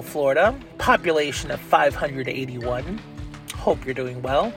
[0.00, 0.58] Keenanville, Florida.
[0.78, 3.00] Population of 581.
[3.54, 4.52] Hope you're doing well.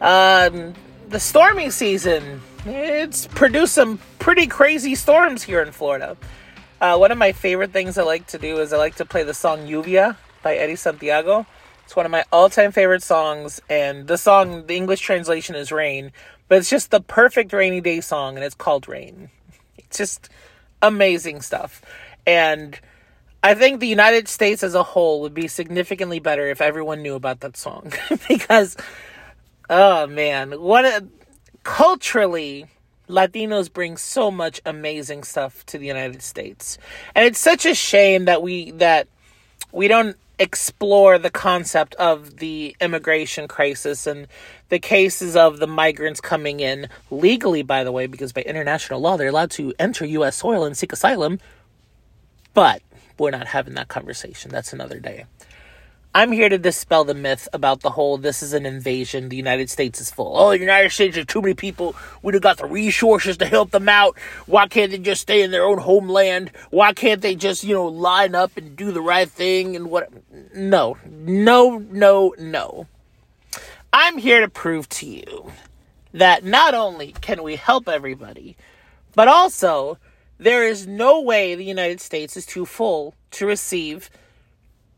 [0.00, 0.74] Um,
[1.08, 6.16] the storming season, it's produced some pretty crazy storms here in Florida.
[6.80, 9.22] Uh, one of my favorite things I like to do is I like to play
[9.22, 11.46] the song Lluvia by Eddie Santiago.
[11.84, 15.70] It's one of my all time favorite songs, and the song, the English translation is
[15.70, 16.12] Rain,
[16.48, 19.30] but it's just the perfect rainy day song, and it's called Rain.
[19.78, 20.28] It's just
[20.82, 21.80] amazing stuff.
[22.26, 22.78] And
[23.46, 27.14] I think the United States as a whole would be significantly better if everyone knew
[27.14, 27.92] about that song
[28.28, 28.76] because
[29.70, 31.06] oh man, what a,
[31.62, 32.66] culturally
[33.08, 36.76] Latinos bring so much amazing stuff to the United States.
[37.14, 39.06] And it's such a shame that we that
[39.70, 44.26] we don't explore the concept of the immigration crisis and
[44.70, 49.16] the cases of the migrants coming in legally by the way because by international law
[49.16, 51.38] they're allowed to enter US soil and seek asylum.
[52.52, 52.82] But
[53.18, 54.50] we're not having that conversation.
[54.50, 55.26] That's another day.
[56.16, 59.68] I'm here to dispel the myth about the whole this is an invasion, the United
[59.68, 60.38] States is full.
[60.38, 61.94] Oh, the United States, there's too many people.
[62.22, 64.18] We'd have got the resources to help them out.
[64.46, 66.52] Why can't they just stay in their own homeland?
[66.70, 70.08] Why can't they just, you know, line up and do the right thing and what?
[70.54, 72.86] No, no, no, no.
[73.92, 75.52] I'm here to prove to you
[76.14, 78.56] that not only can we help everybody,
[79.14, 79.98] but also
[80.38, 84.10] there is no way the United States is too full to receive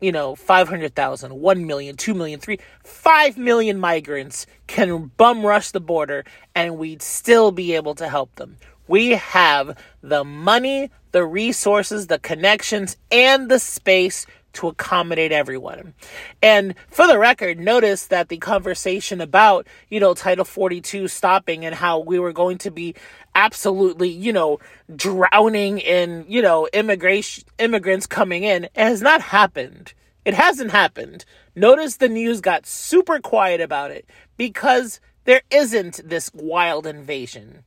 [0.00, 5.81] you know, 500,000, 1 million, 2 million, 3, 5 million migrants can bum rush the
[5.81, 8.56] border and we'd still be able to help them.
[8.87, 15.94] We have the money, the resources, the connections, and the space to accommodate everyone.
[16.42, 21.75] And for the record, notice that the conversation about, you know, Title 42 stopping and
[21.75, 22.94] how we were going to be
[23.34, 24.59] absolutely, you know,
[24.94, 29.92] drowning in, you know, immigration immigrants coming in has not happened.
[30.25, 31.25] It hasn't happened.
[31.54, 37.65] Notice the news got super quiet about it because there isn't this wild invasion.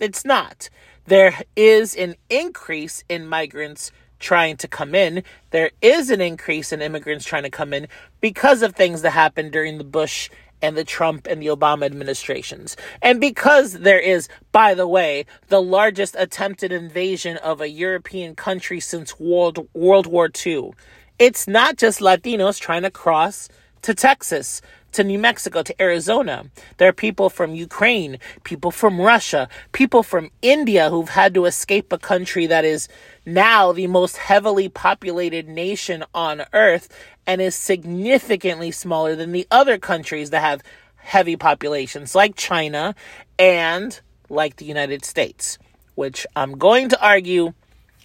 [0.00, 0.68] It's not.
[1.06, 3.92] There is an increase in migrants
[4.24, 5.22] trying to come in.
[5.50, 7.86] There is an increase in immigrants trying to come in
[8.20, 10.30] because of things that happened during the Bush
[10.62, 12.74] and the Trump and the Obama administrations.
[13.02, 18.80] And because there is, by the way, the largest attempted invasion of a European country
[18.80, 20.72] since World, World War II,
[21.18, 23.50] it's not just Latinos trying to cross
[23.82, 24.62] to Texas,
[24.94, 26.46] to New Mexico, to Arizona.
[26.78, 31.92] There are people from Ukraine, people from Russia, people from India who've had to escape
[31.92, 32.88] a country that is
[33.26, 36.88] now the most heavily populated nation on earth
[37.26, 40.62] and is significantly smaller than the other countries that have
[40.96, 42.94] heavy populations, like China
[43.38, 45.58] and like the United States,
[45.94, 47.52] which I'm going to argue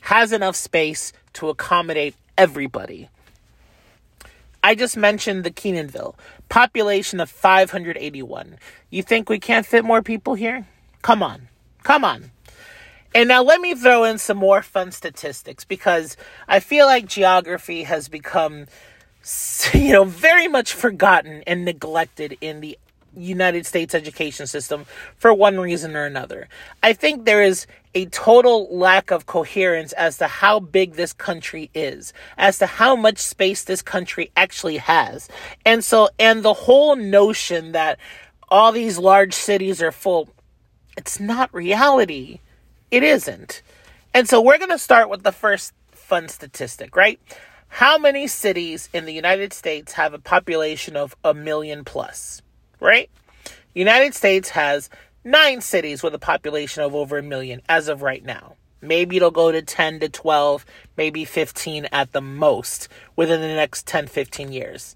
[0.02, 3.10] has enough space to accommodate everybody.
[4.64, 6.16] I just mentioned the Keenanville
[6.50, 8.58] population of 581.
[8.90, 10.68] You think we can't fit more people here?
[11.02, 11.48] Come on.
[11.84, 12.32] Come on.
[13.16, 16.16] And now let me throw in some more fun statistics because
[16.48, 18.68] I feel like geography has become
[19.74, 22.78] you know very much forgotten and neglected in the
[23.16, 24.86] United States education system
[25.18, 26.48] for one reason or another.
[26.84, 31.72] I think there is a total lack of coherence as to how big this country
[31.74, 35.28] is, as to how much space this country actually has.
[35.66, 38.00] And so, and the whole notion that
[38.50, 40.30] all these large cities are full,
[40.98, 42.40] it's not reality.
[42.92, 43.62] It isn't.
[44.14, 47.20] And so we're going to start with the first fun statistic, right?
[47.68, 52.42] How many cities in the United States have a population of a million plus,
[52.80, 53.10] right?
[53.74, 54.90] United States has
[55.24, 58.56] nine cities with a population of over a million as of right now.
[58.82, 60.66] Maybe it'll go to 10 to 12,
[60.96, 64.96] maybe 15 at the most within the next 10, 15 years.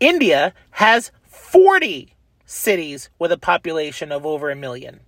[0.00, 2.14] India has 40
[2.44, 5.00] cities with a population of over a million.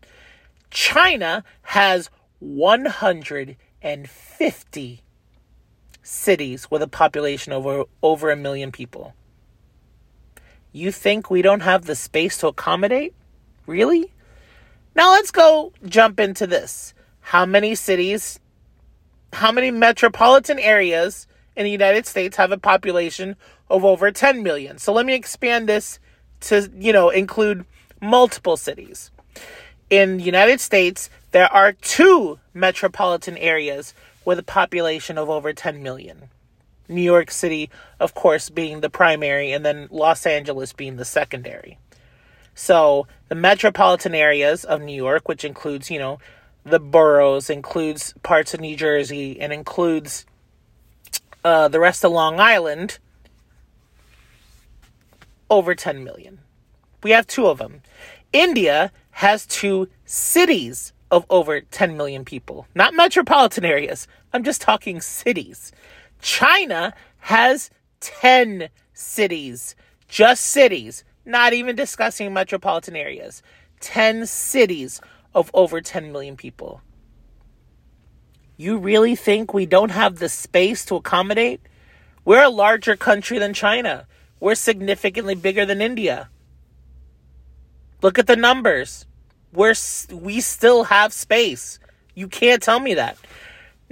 [0.70, 5.02] China has 150
[6.02, 9.14] cities with a population over over a million people.
[10.72, 13.14] You think we don't have the space to accommodate?
[13.66, 14.12] Really?
[14.94, 16.94] Now let's go jump into this.
[17.20, 18.40] How many cities,
[19.32, 21.26] how many metropolitan areas
[21.56, 23.36] in the United States have a population
[23.68, 24.78] of over 10 million?
[24.78, 25.98] So let me expand this
[26.42, 27.64] to, you know, include
[28.00, 29.10] multiple cities
[29.90, 33.92] in the United States, there are two metropolitan areas
[34.24, 36.30] with a population of over 10 million.
[36.90, 41.78] New York City, of course, being the primary, and then Los Angeles being the secondary.
[42.54, 46.18] So, the metropolitan areas of New York, which includes, you know,
[46.64, 50.26] the boroughs, includes parts of New Jersey, and includes
[51.44, 52.98] uh, the rest of Long Island,
[55.48, 56.40] over 10 million.
[57.02, 57.82] We have two of them.
[58.32, 64.06] India has two cities of over 10 million people, not metropolitan areas.
[64.32, 65.72] I'm just talking cities.
[66.20, 67.70] China has
[68.00, 69.74] 10 cities,
[70.08, 73.42] just cities, not even discussing metropolitan areas.
[73.80, 75.00] 10 cities
[75.34, 76.82] of over 10 million people.
[78.56, 81.60] You really think we don't have the space to accommodate?
[82.24, 84.06] We're a larger country than China.
[84.38, 86.28] We're significantly bigger than India.
[88.02, 89.06] Look at the numbers.
[89.52, 89.74] We're
[90.12, 91.78] we still have space.
[92.14, 93.16] You can't tell me that.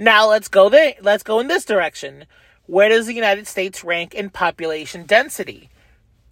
[0.01, 0.93] Now let's go there.
[1.01, 2.25] Let's go in this direction.
[2.67, 5.69] Where does the United States rank in population density?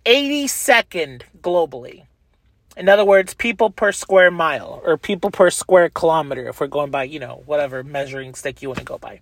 [0.06, 2.04] 82nd globally.
[2.78, 6.92] In other words, people per square mile or people per square kilometer, if we're going
[6.92, 9.20] by, you know, whatever measuring stick you want to go by.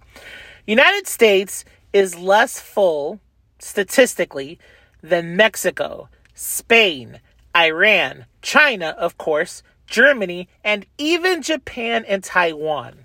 [0.67, 3.19] United States is less full
[3.57, 4.59] statistically
[5.01, 7.19] than Mexico, Spain,
[7.55, 13.04] Iran, China, of course, Germany, and even Japan and Taiwan.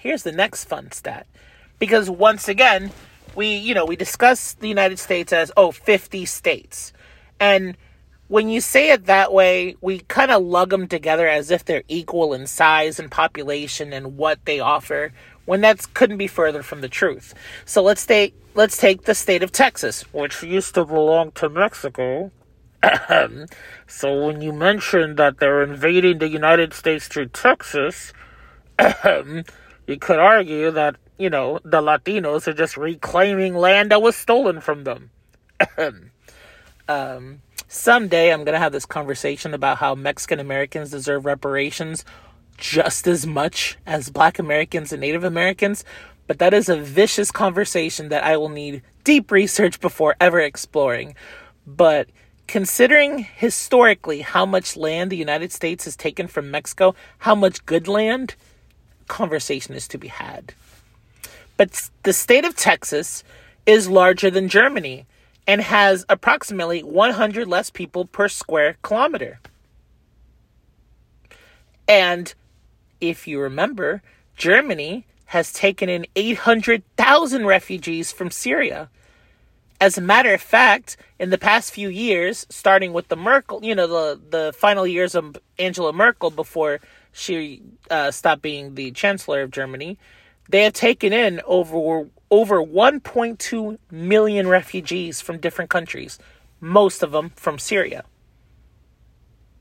[0.00, 1.26] Here's the next fun stat.
[1.78, 2.90] Because once again,
[3.34, 6.94] we, you know, we discuss the United States as, oh, 50 states.
[7.38, 7.76] And
[8.28, 11.82] when you say it that way, we kind of lug them together as if they're
[11.86, 15.12] equal in size and population and what they offer,
[15.44, 17.34] when that couldn't be further from the truth.
[17.66, 22.30] So let's take let's take the state of Texas, which used to belong to Mexico.
[23.86, 28.14] so when you mentioned that they're invading the United States through Texas,
[29.04, 29.44] um,
[29.86, 34.60] you could argue that you know the Latinos are just reclaiming land that was stolen
[34.60, 35.10] from them.
[36.88, 42.04] um, someday I'm going to have this conversation about how Mexican Americans deserve reparations
[42.56, 45.84] just as much as Black Americans and Native Americans,
[46.26, 51.14] but that is a vicious conversation that I will need deep research before ever exploring.
[51.66, 52.08] But
[52.46, 57.88] considering historically how much land the United States has taken from Mexico, how much good
[57.88, 58.34] land,
[59.10, 60.54] conversation is to be had.
[61.58, 63.22] But the state of Texas
[63.66, 65.04] is larger than Germany
[65.46, 69.40] and has approximately 100 less people per square kilometer.
[71.86, 72.32] And
[73.00, 74.00] if you remember,
[74.36, 78.88] Germany has taken in 800,000 refugees from Syria.
[79.80, 83.74] As a matter of fact, in the past few years, starting with the Merkel, you
[83.74, 86.80] know, the, the final years of Angela Merkel before
[87.12, 89.98] she uh, stopped being the chancellor of Germany,
[90.48, 96.18] they have taken in over over 1.2 million refugees from different countries,
[96.60, 98.04] most of them from Syria.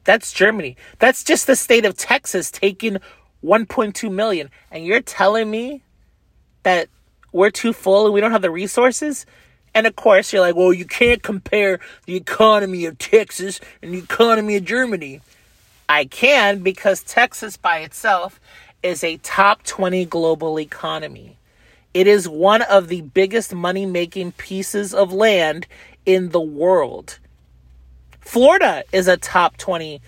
[0.04, 0.78] That's Germany.
[1.00, 2.98] That's just the state of Texas taking
[3.44, 4.50] 1.2 million.
[4.72, 5.84] And you're telling me
[6.64, 6.90] that
[7.32, 9.26] we're too full and we don't have the resources?
[9.74, 14.00] And of course, you're like, well, you can't compare the economy of Texas and the
[14.00, 15.22] economy of Germany.
[15.90, 18.40] I can because Texas by itself
[18.84, 21.38] is a top 20 global economy.
[21.96, 25.66] It is one of the biggest money making pieces of land
[26.06, 27.18] in the world.
[28.22, 30.00] Florida is a top 20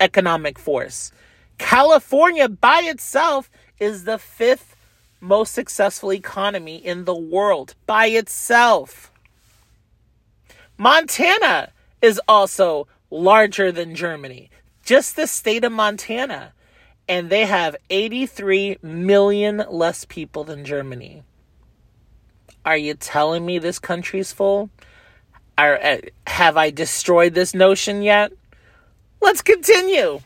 [0.00, 1.12] economic force.
[1.56, 3.50] California by itself
[3.80, 4.76] is the fifth
[5.18, 9.10] most successful economy in the world by itself.
[10.76, 11.72] Montana
[12.02, 14.50] is also larger than Germany.
[14.84, 16.52] Just the state of Montana
[17.08, 21.22] and they have 83 million less people than Germany.
[22.64, 24.70] Are you telling me this country's full?
[25.56, 28.32] Are, uh, have I destroyed this notion yet?
[29.20, 30.20] Let's continue.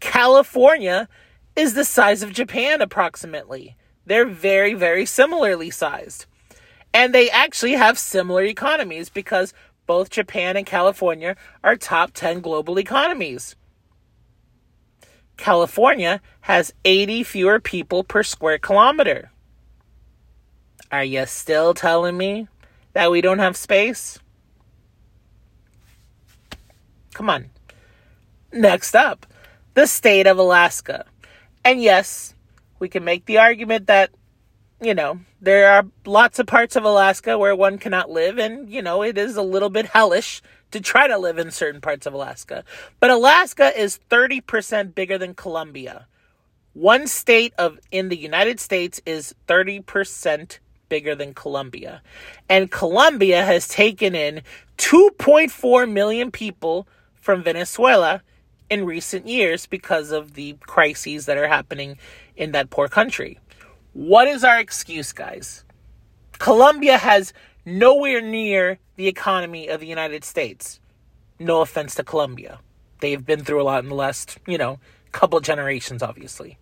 [0.00, 1.08] California
[1.56, 3.76] is the size of Japan, approximately.
[4.04, 6.26] They're very, very similarly sized.
[6.94, 9.54] And they actually have similar economies because
[9.86, 13.56] both Japan and California are top 10 global economies.
[15.42, 19.32] California has 80 fewer people per square kilometer.
[20.92, 22.46] Are you still telling me
[22.92, 24.20] that we don't have space?
[27.12, 27.50] Come on.
[28.52, 29.26] Next up,
[29.74, 31.06] the state of Alaska.
[31.64, 32.36] And yes,
[32.78, 34.10] we can make the argument that,
[34.82, 38.82] you know, there are lots of parts of Alaska where one cannot live, and, you
[38.82, 42.14] know, it is a little bit hellish to try to live in certain parts of
[42.14, 42.64] Alaska.
[42.98, 46.06] But Alaska is 30% bigger than Colombia.
[46.72, 50.58] One state of in the United States is 30%
[50.88, 52.02] bigger than Colombia.
[52.48, 54.42] And Colombia has taken in
[54.78, 58.22] 2.4 million people from Venezuela
[58.68, 61.98] in recent years because of the crises that are happening
[62.36, 63.38] in that poor country.
[63.92, 65.64] What is our excuse, guys?
[66.38, 67.32] Colombia has
[67.66, 70.80] nowhere near the economy of the United States.
[71.38, 72.60] No offense to Colombia.
[73.00, 74.78] They've been through a lot in the last, you know,
[75.12, 76.58] couple generations, obviously.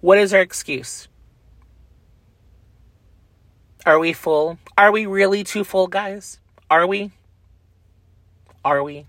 [0.00, 1.06] What is our excuse?
[3.86, 4.58] Are we full?
[4.76, 6.40] Are we really too full, guys?
[6.68, 7.12] Are we?
[8.64, 9.06] Are we?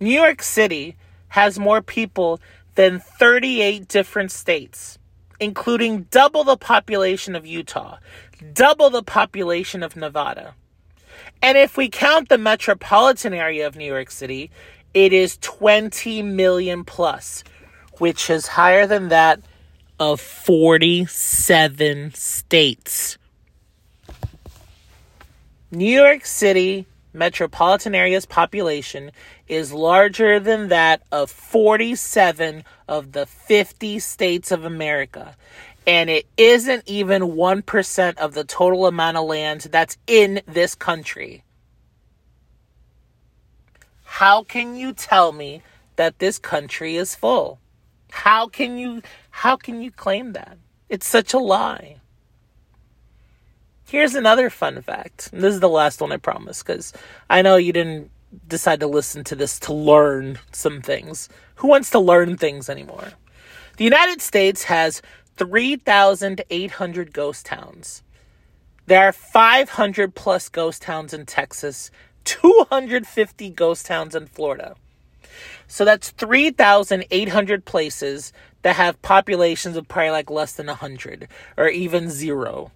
[0.00, 0.96] New York City
[1.28, 2.40] has more people
[2.74, 4.98] than 38 different states,
[5.40, 7.98] including double the population of Utah,
[8.52, 10.54] double the population of Nevada.
[11.42, 14.50] And if we count the metropolitan area of New York City,
[14.92, 17.44] it is 20 million plus,
[17.98, 19.40] which is higher than that
[19.98, 23.18] of 47 states.
[25.70, 29.10] New York City metropolitan area's population
[29.48, 35.36] is larger than that of 47 of the 50 states of America.
[35.86, 41.44] And it isn't even 1% of the total amount of land that's in this country.
[44.04, 45.62] How can you tell me
[45.96, 47.58] that this country is full?
[48.10, 50.56] How can you how can you claim that?
[50.88, 51.96] It's such a lie.
[53.86, 55.30] Here's another fun fact.
[55.30, 56.92] This is the last one I promise cuz
[57.28, 58.10] I know you didn't
[58.48, 61.28] decide to listen to this to learn some things.
[61.56, 63.12] Who wants to learn things anymore?
[63.76, 65.02] The United States has
[65.36, 68.02] 3,800 ghost towns.
[68.86, 71.90] There are 500 plus ghost towns in Texas,
[72.24, 74.76] 250 ghost towns in Florida.
[75.66, 82.10] So that's 3,800 places that have populations of probably like less than 100 or even
[82.10, 82.72] zero.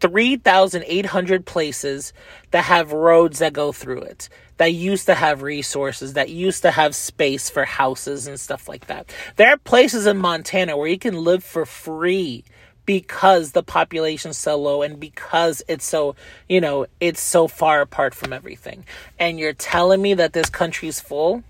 [0.00, 2.12] 3,800 places
[2.50, 6.70] that have roads that go through it, that used to have resources, that used to
[6.70, 9.12] have space for houses and stuff like that.
[9.36, 12.44] There are places in Montana where you can live for free
[12.86, 16.16] because the population's so low and because it's so,
[16.48, 18.84] you know, it's so far apart from everything.
[19.18, 21.44] And you're telling me that this country's full?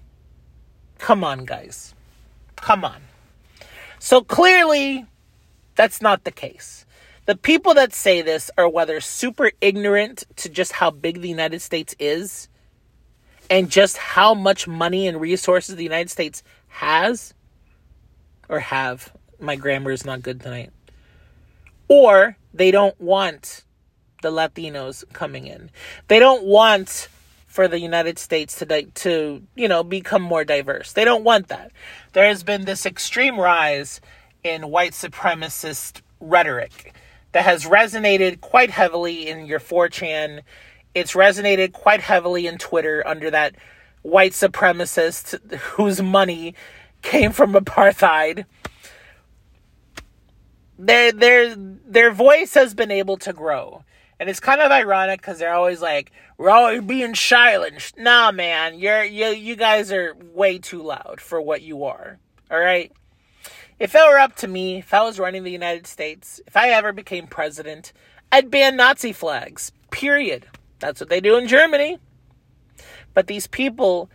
[0.98, 1.94] Come on, guys.
[2.56, 3.00] Come on.
[3.98, 5.06] So clearly,
[5.76, 6.84] that's not the case.
[7.26, 11.60] The people that say this are whether super ignorant to just how big the United
[11.60, 12.48] States is
[13.48, 17.34] and just how much money and resources the United States has
[18.48, 19.12] or have.
[19.38, 20.70] My grammar is not good tonight
[21.90, 23.64] or they don't want
[24.22, 25.70] the Latinos coming in.
[26.06, 27.08] They don't want
[27.48, 30.92] for the United States to to you know become more diverse.
[30.92, 31.72] They don't want that.
[32.12, 34.00] There has been this extreme rise
[34.44, 36.94] in white supremacist rhetoric
[37.32, 40.42] that has resonated quite heavily in your 4chan.
[40.94, 43.54] It's resonated quite heavily in Twitter under that
[44.02, 46.54] white supremacist whose money
[47.02, 48.44] came from apartheid
[50.80, 53.84] their their their voice has been able to grow.
[54.18, 58.78] And it's kind of ironic because they're always like, "We're always being silenced." Nah, man,
[58.78, 62.18] you're you you guys are way too loud for what you are.
[62.50, 62.92] All right.
[63.80, 66.68] If it were up to me, if I was running the United States, if I
[66.68, 67.94] ever became president,
[68.30, 69.72] I'd ban Nazi flags.
[69.90, 70.46] Period.
[70.80, 71.98] That's what they do in Germany.
[73.14, 74.10] But these people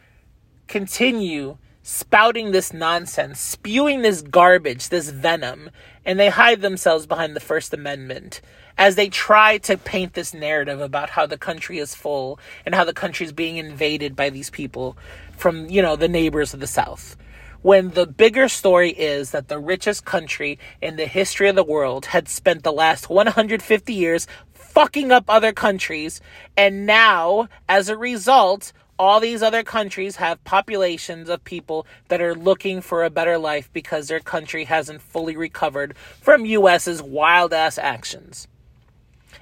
[0.68, 5.72] continue spouting this nonsense, spewing this garbage, this venom,
[6.06, 8.42] and they hide themselves behind the First Amendment
[8.78, 12.84] as they try to paint this narrative about how the country is full and how
[12.84, 14.96] the country is being invaded by these people
[15.36, 17.18] from, you know, the neighbors of the South.
[17.66, 22.06] When the bigger story is that the richest country in the history of the world
[22.06, 26.22] had spent the last 150 years fucking up other countries,
[26.56, 32.36] and now, as a result, all these other countries have populations of people that are
[32.36, 37.80] looking for a better life because their country hasn't fully recovered from US's wild ass
[37.80, 38.48] actions.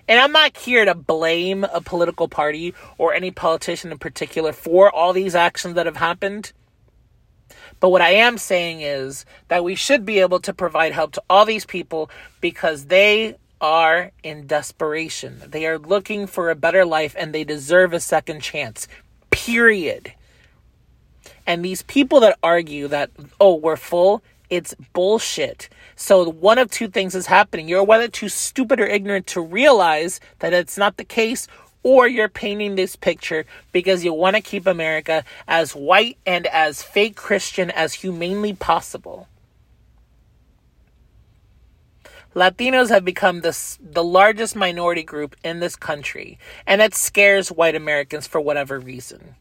[0.07, 4.89] And I'm not here to blame a political party or any politician in particular for
[4.89, 6.53] all these actions that have happened.
[7.83, 11.23] But what I am saying is that we should be able to provide help to
[11.29, 12.09] all these people
[12.39, 15.41] because they are in desperation.
[15.45, 18.87] They are looking for a better life and they deserve a second chance
[19.31, 20.13] period.
[21.45, 23.11] And these people that argue that,
[23.41, 25.67] oh, we're full, it's bullshit.
[25.97, 27.67] So one of two things is happening.
[27.67, 31.49] You're whether too stupid or ignorant to realize that it's not the case,
[31.83, 36.81] or you're painting this picture because you want to keep America as white and as
[36.81, 39.27] fake Christian as humanely possible.
[42.33, 47.75] Latinos have become the, the largest minority group in this country, and it scares white
[47.75, 49.35] Americans for whatever reason.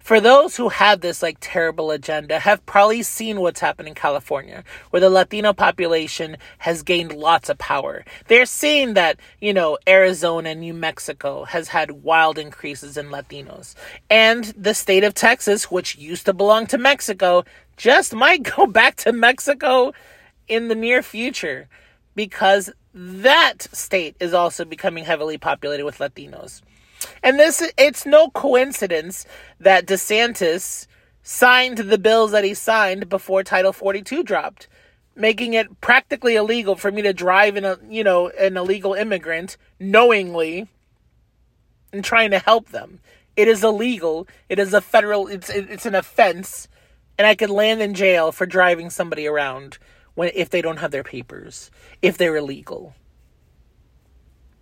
[0.00, 4.64] For those who have this like terrible agenda have probably seen what's happened in California
[4.90, 8.04] where the Latino population has gained lots of power.
[8.26, 13.74] They're seeing that, you know, Arizona and New Mexico has had wild increases in Latinos.
[14.08, 17.44] And the state of Texas, which used to belong to Mexico,
[17.76, 19.92] just might go back to Mexico
[20.48, 21.68] in the near future
[22.16, 26.62] because that state is also becoming heavily populated with Latinos.
[27.22, 29.26] And this it's no coincidence
[29.58, 30.86] that DeSantis
[31.22, 34.68] signed the bills that he signed before Title 42 dropped,
[35.14, 39.56] making it practically illegal for me to drive in a, you know, an illegal immigrant
[39.78, 40.68] knowingly
[41.92, 43.00] and trying to help them.
[43.36, 44.26] It is illegal.
[44.48, 46.68] It is a federal it's it's an offense
[47.18, 49.78] and I could land in jail for driving somebody around
[50.14, 51.70] when if they don't have their papers,
[52.02, 52.94] if they're illegal.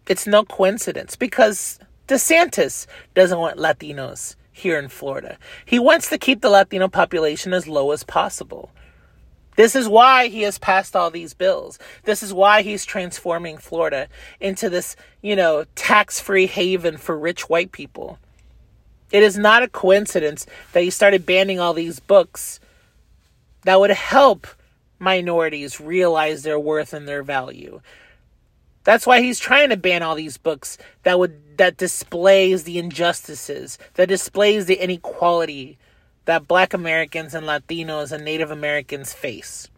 [0.09, 5.37] It's no coincidence because DeSantis doesn't want Latinos here in Florida.
[5.65, 8.71] He wants to keep the Latino population as low as possible.
[9.57, 11.79] This is why he has passed all these bills.
[12.05, 14.09] This is why he's transforming Florida
[14.41, 18.19] into this, you know, tax free haven for rich white people.
[19.11, 22.61] It is not a coincidence that he started banning all these books
[23.65, 24.47] that would help
[24.99, 27.81] minorities realize their worth and their value.
[28.89, 33.77] That's why he's trying to ban all these books that would that displays the injustices,
[33.97, 35.77] that displays the inequality
[36.25, 39.69] that black Americans and Latinos and Native Americans face.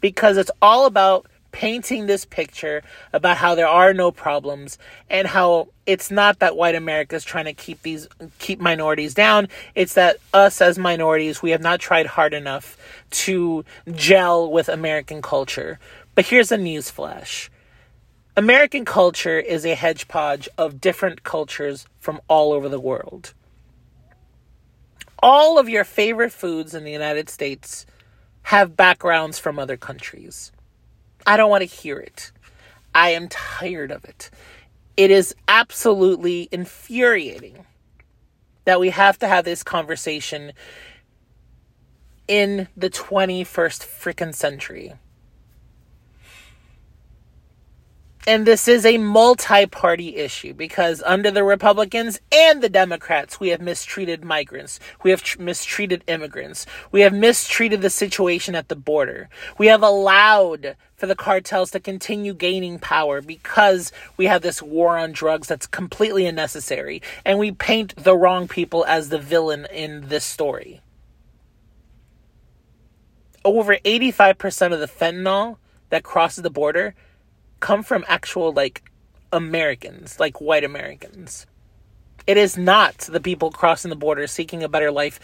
[0.00, 5.66] Because it's all about painting this picture about how there are no problems and how
[5.84, 8.06] it's not that white America is trying to keep these
[8.38, 9.48] keep minorities down.
[9.74, 12.76] It's that us as minorities, we have not tried hard enough
[13.10, 15.80] to gel with American culture.
[16.14, 17.50] But here's a news flash.
[18.36, 23.34] American culture is a hodgepodge of different cultures from all over the world.
[25.18, 27.86] All of your favorite foods in the United States
[28.42, 30.52] have backgrounds from other countries.
[31.26, 32.30] I don't want to hear it.
[32.94, 34.30] I am tired of it.
[34.96, 37.66] It is absolutely infuriating
[38.64, 40.52] that we have to have this conversation
[42.28, 43.44] in the 21st
[43.84, 44.94] freaking century.
[48.26, 53.48] And this is a multi party issue because under the Republicans and the Democrats, we
[53.48, 54.78] have mistreated migrants.
[55.02, 56.66] We have tr- mistreated immigrants.
[56.92, 59.30] We have mistreated the situation at the border.
[59.56, 64.98] We have allowed for the cartels to continue gaining power because we have this war
[64.98, 67.00] on drugs that's completely unnecessary.
[67.24, 70.82] And we paint the wrong people as the villain in this story.
[73.46, 75.56] Over 85% of the fentanyl
[75.88, 76.94] that crosses the border
[77.60, 78.82] come from actual like
[79.32, 81.46] Americans, like white Americans.
[82.26, 85.20] It is not the people crossing the border seeking a better life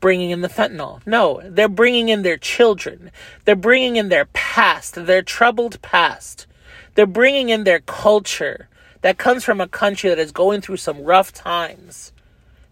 [0.00, 1.04] bringing in the fentanyl.
[1.06, 3.10] No, they're bringing in their children.
[3.44, 6.46] They're bringing in their past, their troubled past.
[6.94, 8.68] They're bringing in their culture
[9.02, 12.12] that comes from a country that is going through some rough times.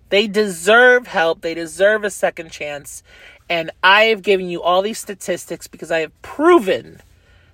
[0.09, 1.41] They deserve help.
[1.41, 3.03] They deserve a second chance.
[3.49, 7.01] And I have given you all these statistics because I have proven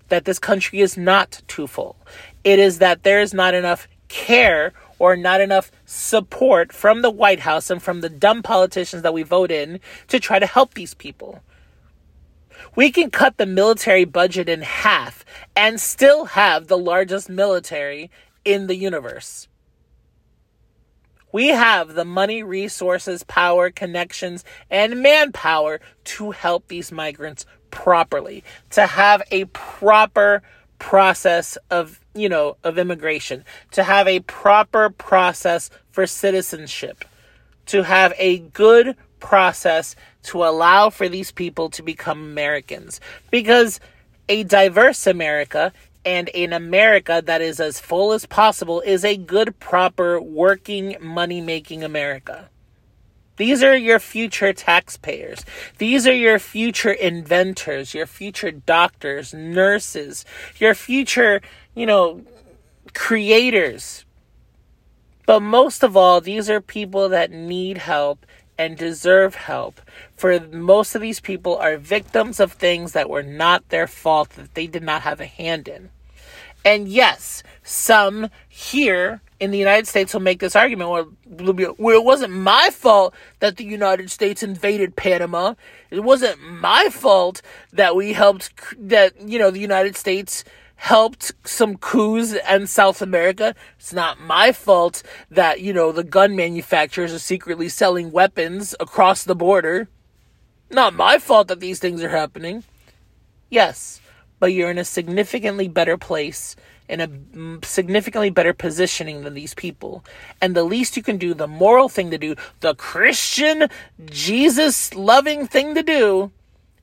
[0.09, 1.97] that this country is not too full.
[2.45, 7.41] It is that there is not enough care or not enough support from the White
[7.41, 10.95] House and from the dumb politicians that we vote in to try to help these
[10.95, 11.43] people.
[12.75, 18.11] We can cut the military budget in half and still have the largest military
[18.45, 19.49] in the universe.
[21.33, 28.87] We have the money, resources, power, connections, and manpower to help these migrants properly, to
[28.87, 30.43] have a proper
[30.79, 37.05] process of, you know, of immigration, to have a proper process for citizenship,
[37.67, 43.01] to have a good process to allow for these people to become Americans.
[43.31, 43.81] Because
[44.29, 45.73] a diverse America
[46.05, 51.41] and an America that is as full as possible is a good, proper, working, money
[51.41, 52.49] making America.
[53.37, 55.45] These are your future taxpayers.
[55.79, 60.25] These are your future inventors, your future doctors, nurses,
[60.59, 61.41] your future,
[61.75, 62.23] you know,
[62.95, 64.05] creators.
[65.27, 68.25] But most of all, these are people that need help
[68.59, 69.81] and deserve help.
[70.17, 74.55] For most of these people are victims of things that were not their fault, that
[74.55, 75.91] they did not have a hand in.
[76.65, 82.05] And yes, some here in the United States will make this argument where, well, it
[82.05, 85.55] wasn't my fault that the United States invaded Panama.
[85.91, 90.45] It wasn't my fault that we helped, that, you know, the United States
[90.77, 93.55] helped some coups in South America.
[93.79, 99.25] It's not my fault that, you know, the gun manufacturers are secretly selling weapons across
[99.25, 99.89] the border.
[100.71, 102.65] Not my fault that these things are happening.
[103.49, 104.01] Yes,
[104.39, 106.57] but you're in a significantly better place,
[106.89, 110.05] in a significantly better positioning than these people.
[110.41, 113.69] And the least you can do, the moral thing to do, the Christian,
[114.05, 116.31] Jesus loving thing to do,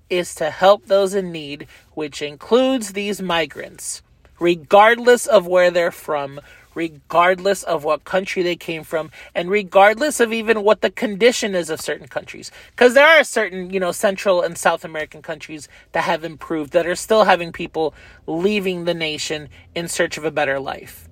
[0.09, 4.01] is to help those in need, which includes these migrants,
[4.39, 6.39] regardless of where they're from,
[6.75, 11.69] regardless of what country they came from and regardless of even what the condition is
[11.69, 16.03] of certain countries because there are certain you know central and south american countries that
[16.03, 17.93] have improved that are still having people
[18.27, 21.07] leaving the nation in search of a better life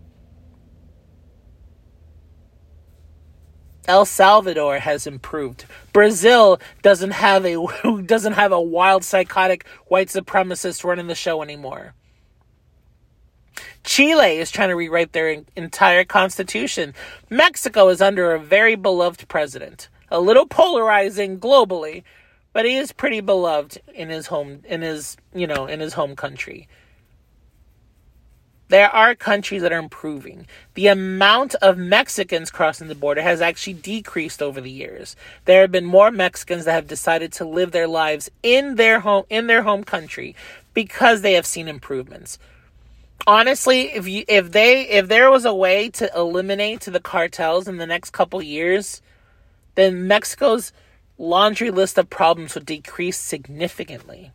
[3.87, 5.65] El Salvador has improved.
[5.91, 7.57] Brazil doesn't have a
[8.05, 11.95] doesn't have a wild psychotic white supremacist running the show anymore.
[13.83, 16.93] Chile is trying to rewrite their entire constitution.
[17.29, 19.89] Mexico is under a very beloved president.
[20.09, 22.03] A little polarizing globally,
[22.53, 26.15] but he is pretty beloved in his home in his, you know, in his home
[26.15, 26.67] country.
[28.67, 30.47] There are countries that are improving.
[30.75, 35.17] The amount of Mexicans crossing the border has actually decreased over the years.
[35.43, 39.25] There have been more Mexicans that have decided to live their lives in their home
[39.29, 40.35] in their home country
[40.73, 42.37] because they have seen improvements
[43.27, 47.77] honestly, if you if they if there was a way to eliminate the cartels in
[47.77, 49.01] the next couple years,
[49.75, 50.71] then Mexico's
[51.17, 54.31] laundry list of problems would decrease significantly.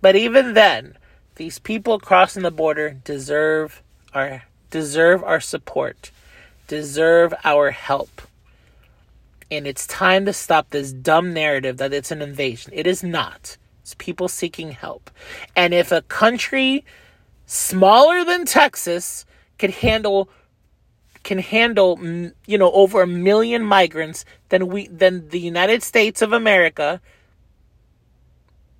[0.00, 0.98] But even then,
[1.36, 6.10] these people crossing the border deserve our deserve our support,
[6.66, 8.22] deserve our help.
[9.50, 12.72] And it's time to stop this dumb narrative that it's an invasion.
[12.74, 13.58] It is not.
[13.82, 15.10] It's people seeking help.
[15.54, 16.84] And if a country
[17.46, 19.26] smaller than Texas
[19.58, 20.28] can handle
[21.22, 21.98] can handle
[22.46, 27.00] you know over a million migrants then we then the United States of America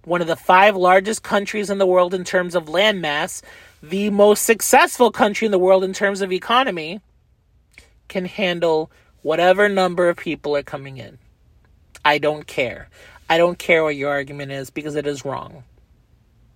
[0.05, 3.43] one of the five largest countries in the world in terms of landmass
[3.83, 7.01] the most successful country in the world in terms of economy
[8.09, 8.91] can handle
[9.23, 11.19] whatever number of people are coming in
[12.05, 12.89] I don't care
[13.29, 15.65] I don't care what your argument is because it is wrong.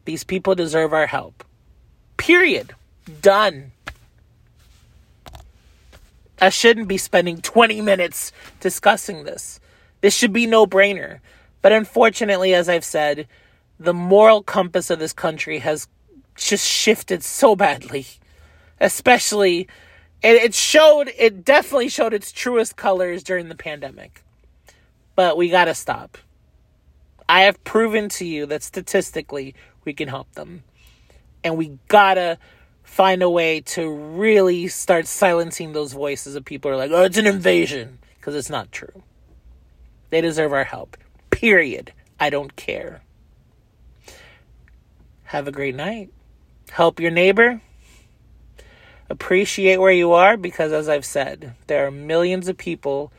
[0.05, 1.45] These people deserve our help.
[2.17, 2.75] Period.
[3.23, 3.73] Done.
[6.41, 9.59] I shouldn't be spending 20 minutes discussing this.
[10.01, 11.21] This should be no brainer.
[11.63, 13.27] But unfortunately, as I've said,
[13.81, 15.89] the moral compass of this country has
[16.37, 18.07] just shifted so badly.
[18.81, 19.67] Especially,
[20.23, 24.23] it, showed, it definitely showed its truest colors during the pandemic.
[25.15, 26.19] But we gotta stop.
[27.29, 30.63] I have proven to you that statistically we can help them.
[31.43, 32.39] And we gotta
[32.83, 37.05] find a way to really start silencing those voices of people who are like, oh,
[37.05, 37.99] it's an invasion.
[38.17, 39.03] Because it's not true.
[40.11, 40.97] They deserve our help.
[41.31, 41.93] Period.
[42.19, 43.03] I don't care.
[45.25, 46.11] Have a great night.
[46.71, 47.61] Help your neighbor.
[49.09, 53.13] Appreciate where you are because, as I've said, there are millions of people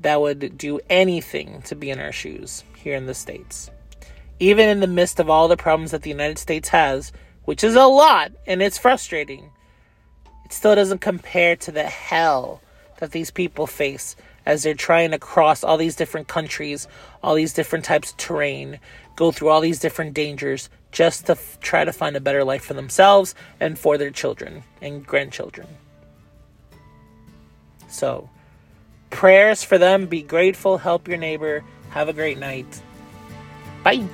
[0.00, 3.70] that would do anything to be in our shoes here in the States.
[4.38, 7.12] Even in the midst of all the problems that the United States has,
[7.44, 9.50] which is a lot and it's frustrating,
[10.44, 12.60] it still doesn't compare to the hell
[12.98, 14.16] that these people face
[14.46, 16.88] as they're trying to cross all these different countries,
[17.22, 18.80] all these different types of terrain,
[19.16, 22.64] go through all these different dangers just to f- try to find a better life
[22.64, 25.66] for themselves and for their children and grandchildren.
[27.88, 28.30] So,
[29.10, 32.82] prayers for them, be grateful, help your neighbor have a great night.
[33.82, 34.06] Bye.